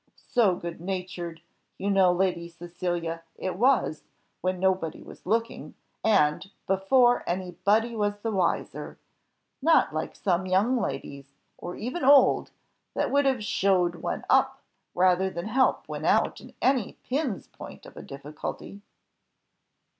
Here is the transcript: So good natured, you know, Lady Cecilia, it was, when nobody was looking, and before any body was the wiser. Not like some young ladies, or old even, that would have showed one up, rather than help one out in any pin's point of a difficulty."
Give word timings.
So 0.25 0.55
good 0.55 0.81
natured, 0.81 1.41
you 1.77 1.91
know, 1.91 2.11
Lady 2.11 2.49
Cecilia, 2.49 3.21
it 3.35 3.55
was, 3.55 4.03
when 4.41 4.59
nobody 4.59 5.03
was 5.03 5.27
looking, 5.27 5.75
and 6.03 6.49
before 6.65 7.23
any 7.27 7.51
body 7.51 7.95
was 7.95 8.17
the 8.17 8.31
wiser. 8.31 8.97
Not 9.61 9.93
like 9.93 10.15
some 10.15 10.47
young 10.47 10.75
ladies, 10.79 11.35
or 11.55 11.73
old 11.73 11.77
even, 11.77 12.53
that 12.95 13.11
would 13.11 13.25
have 13.25 13.43
showed 13.43 13.93
one 13.97 14.25
up, 14.27 14.61
rather 14.95 15.29
than 15.29 15.45
help 15.45 15.87
one 15.87 16.03
out 16.05 16.41
in 16.41 16.55
any 16.63 16.93
pin's 17.03 17.45
point 17.45 17.85
of 17.85 17.95
a 17.95 18.01
difficulty." 18.01 18.81